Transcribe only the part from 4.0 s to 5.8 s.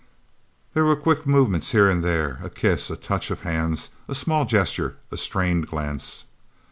a small gesture, a strained